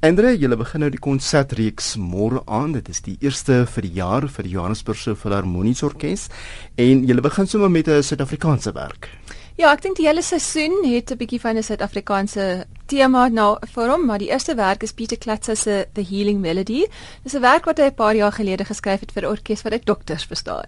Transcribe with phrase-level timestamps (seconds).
[0.00, 2.70] Andre, julle begin nou die konsertreeks môre aan.
[2.72, 6.30] Dit is die eerste vir die jaar vir die Johannesburgse Filharmoniese Orkees
[6.80, 9.10] en julle begin sommer met 'n Suid-Afrikaanse werk.
[9.60, 13.90] Ja, ek dink die hele seisoen het 'n bietjie van 'n Suid-Afrikaanse tema nou vir
[13.90, 16.86] hom, maar die eerste werk is Pieter Klatzer se The Healing Melody.
[17.22, 19.72] Dis 'n werk wat hy 'n paar jaar gelede geskryf het vir 'n orkes wat
[19.72, 20.64] uit dokters bestaan.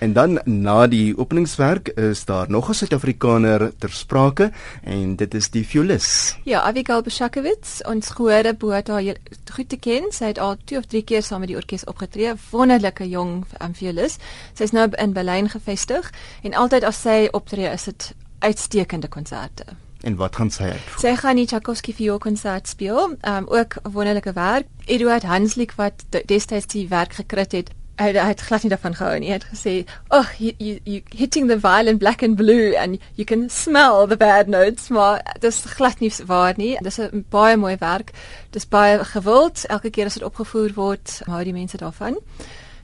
[0.00, 4.50] En dan na die openingswerk is daar nog 'n Suid-Afrikaner ter sprake
[4.82, 6.36] en dit is die violis.
[6.44, 8.12] Ja, Abigail Beschakowitz, ons
[8.58, 9.14] behoort haar
[9.52, 10.02] goed te ken.
[10.10, 12.32] Sy het al 2 of 3 keer saam met die orkes opgetree.
[12.50, 14.16] Wonderlike jong um, violis.
[14.54, 16.12] Sy is nou in Berlyn gevestig
[16.42, 19.64] en altyd as sy optree is dit uitstekende konserte.
[20.02, 20.98] En wat gaan sy uitvoer?
[21.00, 23.14] Sy gaan die Tchaikovsky viool konsert speel.
[23.22, 24.66] Um ook wonderlike werk.
[24.90, 27.70] Eduard Hanslik wat destyds die werk gekrit het,
[28.00, 29.30] hy, hy het glad nie daarvan gehou nie.
[29.30, 29.74] Hy het gesê,
[30.10, 34.16] "Oh, you you you hitting the violin black and blue and you can smell the
[34.16, 36.76] bad notes." Maar dis glad nie waar nie.
[36.82, 38.10] Dis 'n baie mooi werk.
[38.50, 39.66] Dis baie gewild.
[39.66, 42.18] Elke keer as dit opgevoer word, hou die mense daarvan.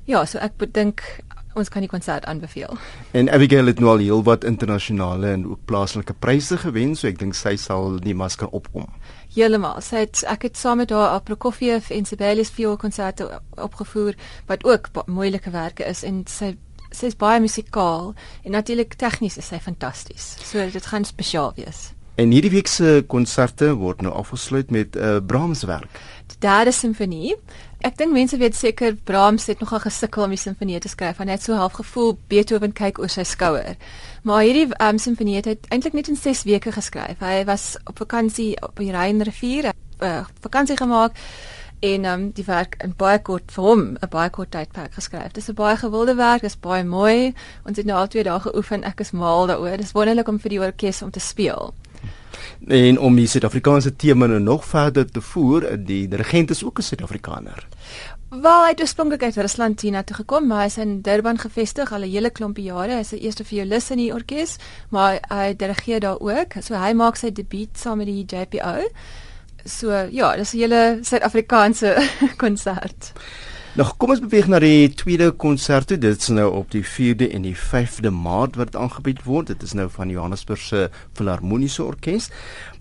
[0.05, 1.03] Ja, so ek dink
[1.59, 2.79] ons kan die konsert aanbeveel.
[3.19, 7.35] En Abigail het nou al heelwat internasionale en ook plaaslike pryse gewen, so ek dink
[7.35, 8.87] sy sal die masker opkom.
[9.35, 9.83] Heeltemal.
[9.85, 14.91] Sy het ek het saam met haar Prokofiev en Sibelius viool konserte opgevoer wat ook
[15.07, 16.55] moeilike werke is en sy
[16.89, 20.37] sy is baie musikaal en natuurlik tegnies is sy fantasties.
[20.41, 21.91] So dit gaan spesiaal wees.
[22.19, 26.01] En hierdie week se konserte word nou afgesluit met 'n uh, eh, Brahms werk.
[26.27, 27.37] Die derde simfonie.
[27.79, 31.21] Ek dink mense weet seker Brahms het nogal gesukkel om die simfonie te skryf.
[31.23, 33.77] Hy het so half gevoel Beethoven kyk oor sy skouer.
[34.27, 37.23] Maar hierdie um, simfonie het eintlik net in 6 weke geskryf.
[37.23, 39.71] Hy was op vakansie op die Rynrivier,
[40.03, 41.15] uh, vakansie gemaak
[41.87, 45.33] en um, die werk in baie kort vir hom 'n baie kort tydperk geskryf.
[45.39, 47.35] Dis 'n baie gewilde werk, dis baie mooi.
[47.63, 48.83] Ons het nou al 2 dae geoefen.
[48.83, 49.77] Ek is mal daaroor.
[49.77, 51.75] Dis wonderlik om vir die orkes om te speel.
[52.67, 56.83] En om die Suid-Afrikaanse tema nou nog verder te voer, die dirigent is ook 'n
[56.83, 57.67] Suid-Afrikaner.
[58.29, 61.93] Wel, hy oorspronklik uit Rusland hier na toe gekom, maar hy is in Durban gevestig
[61.93, 62.93] al 'n hele klompie jare.
[62.93, 64.57] Hy is die eerste violis in die orkes,
[64.91, 66.53] maar hy dirigeer daar ook.
[66.61, 68.89] So hy maak sy debuut saam met die JPO.
[69.65, 71.97] So ja, dis 'n hele Suid-Afrikaanse
[72.45, 73.13] konsert.
[73.79, 75.93] Nou kom ons beweeg na die tweede konsert.
[76.03, 79.53] Dit is nou op die 4de en die 5de Maart wat aangebied word.
[79.53, 80.81] Dit is nou van Johannesburg se
[81.15, 82.27] Filharmoniese Orkees.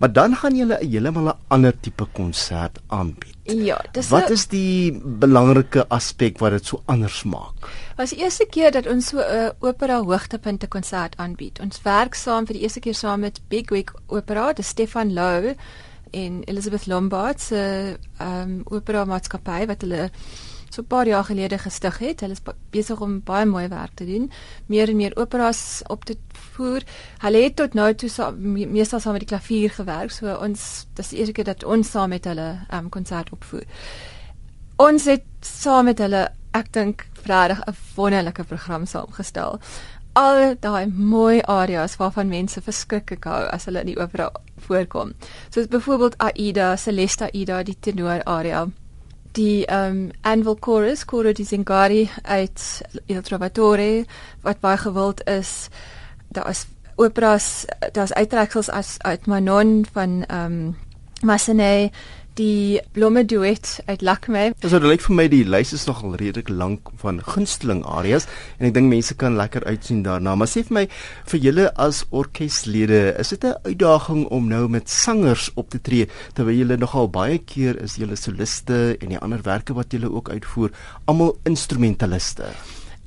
[0.00, 3.36] Maar dan gaan julle 'n heeltemal 'n ander tipe konsert aanbied.
[3.44, 7.54] Ja, dis Wat is die belangrike aspek wat dit so anders maak?
[7.96, 11.60] Was die eerste keer dat ons so 'n uh, opera hoogtepunte konsert aanbied.
[11.60, 15.54] Ons werk saam vir die eerste keer saam met Bigwig Opera, die Stefan Lou
[16.10, 20.10] en Elizabeth Lombard se ehm um, opera maatskappy wat hulle
[20.68, 22.20] so 'n paar jaar gelede gestig het.
[22.20, 24.30] Hulle is besig om baie mooi werk te doen,
[24.66, 26.82] meer en meer operas op te voer.
[27.18, 30.10] Hulle het tot nou toe saam, meestal saam met die klavier gewerk.
[30.10, 33.64] So ons dis die eerste keer dat ons saam met hulle 'n um, konsert opvoer.
[34.76, 39.60] Ons het saam met hulle, ek dink, regtig 'n wonderlike program saamgestel.
[40.12, 45.12] Al daai mooi areas waarvan mense verskriklik hou as hulle in die opera voorkom.
[45.50, 48.66] Soos byvoorbeeld Aida, Celesta Aida, die tenor aria
[49.38, 54.04] die um Anvil Chorus, Coro di Zingari uit Il Trovatore
[54.42, 55.68] wat baie gewild is.
[56.28, 56.66] Daar is
[56.98, 60.76] operas, daar's uittreksels as uit Manon van um
[61.22, 61.94] Massenet
[62.38, 64.52] die blomme duet uit Lakme.
[64.62, 68.28] Dis so, lyk vir my die lys is nogal redelik lank van gunsteling areas
[68.58, 70.36] en ek dink mense kan lekker uitsien daarna.
[70.38, 70.84] Maar sê vir my
[71.32, 76.08] vir julle as orkeslede, is dit 'n uitdaging om nou met sangers op te tree
[76.34, 80.30] terwyl julle nogal baie keer is julle soliste en die ander werke wat julle ook
[80.30, 80.70] uitvoer,
[81.06, 82.54] almal instrumentaliste.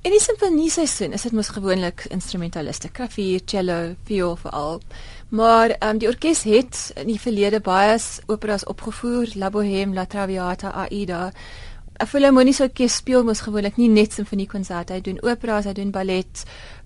[0.01, 4.79] In die simfonieseisoen is dit mos gewoonlik instrumentaliste, klavier, cello, viool veral.
[5.29, 10.05] Maar ehm um, die orkes het in die verlede baie operas opgevoer, La Bohème, La
[10.05, 11.31] Traviata, Aida.
[11.99, 16.43] 'n Filharmoniese orkes speel mos gewoonlik nie net simfoniekonserte, hy doen operas, hy doen ballet,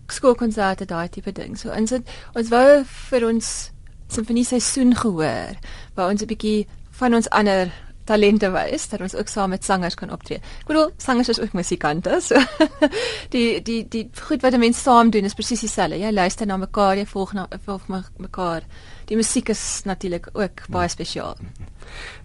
[0.08, 1.56] skoolkonserte, daai tipe ding.
[1.58, 2.04] So ons het
[2.36, 3.72] ons wou vir ons
[4.08, 5.56] simfonieseisoen gehoor,
[5.94, 7.72] waar ons 'n bietjie van ons ander
[8.06, 10.38] talente wys dat ons ook saam met sangers kan optree.
[10.38, 12.40] Ek bedoel, sangers is ook musikante, so
[13.36, 16.00] die die die goed wat 'n mens saam doen is presies dieselfde.
[16.00, 17.88] Jy luister na mekaar, jy volg na volg
[18.18, 18.64] mekaar.
[19.06, 21.38] Die musiek is natuurlik ook baie spesiaal.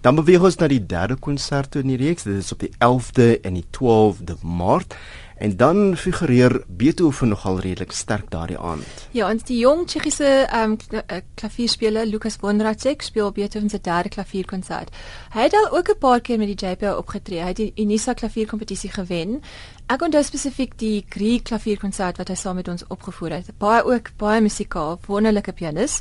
[0.01, 2.23] Dan beweeg ons na die derde konsert in die reeks.
[2.23, 4.97] Dit is op die 11de en die 12de Maart.
[5.41, 9.07] En dan figureer Beethoven nogal redelik sterk daardie aand.
[9.17, 10.75] Ja, ons die jong Tsjechiese um,
[11.35, 14.93] klavierspeler Lukas Vondracek speel Beethoven se derde klavierkonsert.
[15.33, 17.41] Hy het al ook 'n paar keer met die JPO opgetree.
[17.41, 19.41] Hy het die Unisa klavierkompetisie gewen.
[19.87, 23.51] Ek onthou spesifiek die Grieg klavierkonsert wat hy saam met ons opgevoer het.
[23.59, 26.01] Baie ook baie musikaal, wonderlike pianis.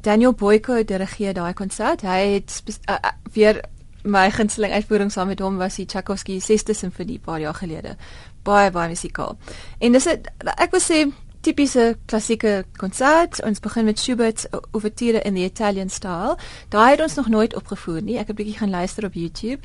[0.00, 2.02] Daniel Boyko dirigeer daai konsert.
[2.02, 2.96] Hy het uh,
[3.32, 3.62] weer
[4.02, 7.96] my gunsteling uitvoering saam met hom was die Tchaikovsky 6de simfonie paar jaar gelede.
[8.42, 9.36] Baie baie musikaal.
[9.78, 10.22] En dis 'n
[10.56, 13.42] ek wil sê tipiese klassieke konsert.
[13.42, 16.36] Ons begin met Schubert Ouverture in the Italian style.
[16.68, 18.18] Daai het ons nog nooit opgevoer nie.
[18.18, 19.60] Ek het 'n bietjie gaan luister op YouTube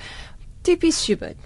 [0.66, 1.38] tipies Schubert.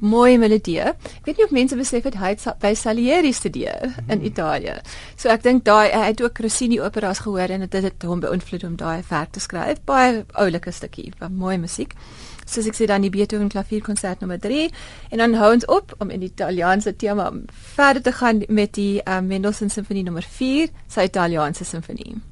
[0.00, 0.80] Mooi melodie.
[0.80, 4.10] Ek weet nie of mense besef het hy het by Salieri studeer mm -hmm.
[4.10, 4.76] in Italië.
[5.16, 8.64] So ek dink daai hy het ook Rossini operas gehoor en dit het hom beïnvloed
[8.64, 9.78] om daai werk te skryf.
[9.84, 11.94] Baie oulike stukkie van mooi musiek.
[12.46, 14.70] Soos ek sê dan die Beethoven klavierkonsert nommer 3
[15.10, 17.32] en dan hou ons op om in die Italiaanse tema
[17.74, 22.31] verder te gaan met die um, Mendelssohn simfonie nommer 4, sy Italiaanse simfonie.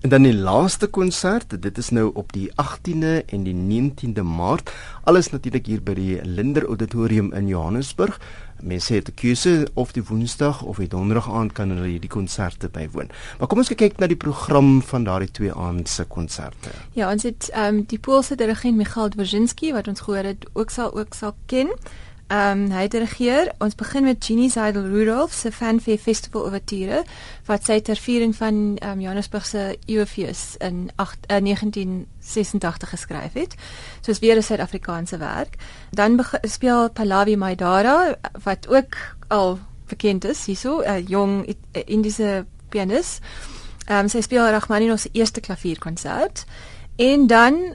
[0.00, 4.70] En dan die laaste konsert, dit is nou op die 18de en die 19de Maart.
[5.04, 8.20] Alles natuurlik hier by die Linder Auditorium in Johannesburg.
[8.60, 12.68] Mense het 'n keuse of die Woensdag of die Donderdag aand kan hulle hierdie konserte
[12.68, 13.10] bywoon.
[13.38, 16.70] Maar kom ons kyk na die program van daardie twee aand se konserte.
[16.92, 20.70] Ja, ons het ehm um, die Poolse dirigent Michał Dworzinski wat ons gehoor het ook
[20.70, 21.68] sal ook sal ken.
[22.26, 23.52] Ehm um, hy dirigeer.
[23.62, 27.04] Ons begin met Genie Seidel Rudolph se Fanfare Festival Ouverture
[27.46, 33.32] wat sy ter viering van ehm um, Johannesburg se Eufees in 8 uh, 1986 geskryf
[33.32, 33.54] het.
[34.00, 35.54] So is weer 'n Suid-Afrikaanse werk.
[35.90, 38.96] Dan speel Pallavi Maidara wat ook
[39.28, 43.18] al bekend is hierso, 'n jong Indiese pianis.
[43.86, 46.44] Ehm um, sy speel Rachmaninoff se eerste klavierkonsert.
[46.96, 47.74] En dan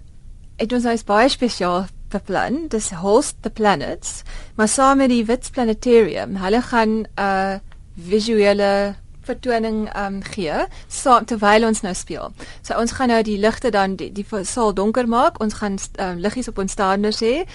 [0.55, 4.21] het ons nou baie spesiaal beplan, dis host the planets,
[4.55, 7.59] maar saam met die Wits Planetarium, hulle gaan 'n uh,
[7.95, 12.31] visuele vertoning um gee saam terwyl ons nou speel.
[12.61, 15.39] So ons gaan nou die ligte dan die, die saal donker maak.
[15.43, 17.45] Ons gaan um, liggies op ons staanders hê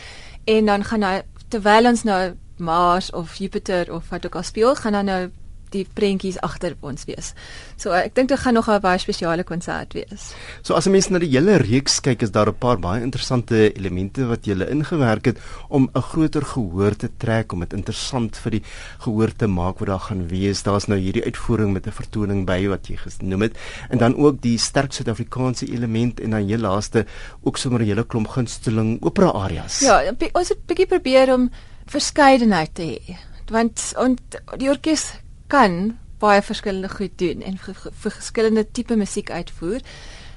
[0.44, 1.16] en dan gaan nou
[1.48, 2.20] terwyl ons nou
[2.56, 5.22] Mars of Jupiter of wat ook al speel, gaan dan nou
[5.70, 7.32] die prentjies agter ons wees.
[7.76, 10.34] So ek dink dit gaan nog 'n baie spesiale konsert wees.
[10.62, 13.72] So as 'n mens na die hele reeks kyk, is daar 'n paar baie interessante
[13.76, 18.50] elemente wat jy ingewerk het om 'n groter gehoor te trek, om dit interessant vir
[18.50, 18.62] die
[18.98, 20.62] gehoor te maak wat daar gaan wees.
[20.62, 23.56] Daar's nou hierdie uitvoering met 'n vertoning by wat jy genoem het
[23.90, 27.06] en dan ook die sterk Suid-Afrikaanse element en dan heel laaste
[27.42, 29.80] ook sommer 'n hele klomp gunsteling opera arias.
[29.80, 30.02] Ja,
[30.32, 31.50] ons het bietjie probeer om
[31.86, 33.16] verskeidenheid te hê
[33.50, 35.12] want ont die orkes
[35.46, 39.80] kan baie verskillende goed doen en vir, vir verskillende tipe musiek uitvoer,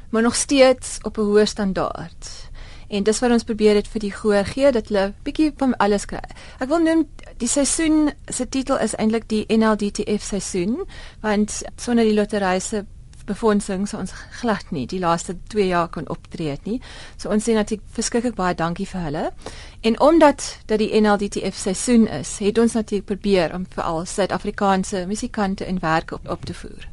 [0.09, 2.50] maar nog steeds op 'n hoë standaard.
[2.89, 6.06] En dis wat ons probeer het vir die gehoor gee dat hulle bietjie van alles
[6.06, 6.25] kry.
[6.59, 7.07] Ek wil noem
[7.38, 10.79] die seisoen se titel is eintlik die NLDTF seisoen
[11.21, 12.85] want sonder die lotery se
[13.30, 16.80] befondsing so ons glad nie die laaste 2 jaar kon optree het nie.
[17.18, 19.26] So ons sê natuurlik verskriklik baie dankie vir hulle.
[19.81, 25.06] En omdat dat die NLDTF seisoen is, het ons natuurlik probeer om vir al Suid-Afrikaanse
[25.08, 26.90] musikante en werke op, op te voer.